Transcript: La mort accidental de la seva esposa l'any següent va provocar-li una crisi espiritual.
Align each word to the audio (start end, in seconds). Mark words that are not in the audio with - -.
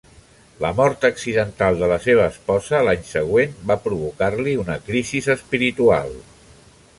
La 0.63 0.69
mort 0.77 1.03
accidental 1.09 1.77
de 1.81 1.89
la 1.91 1.99
seva 2.05 2.25
esposa 2.29 2.79
l'any 2.87 3.03
següent 3.11 3.53
va 3.73 3.77
provocar-li 3.85 4.57
una 4.63 4.79
crisi 4.89 5.23
espiritual. 5.37 6.11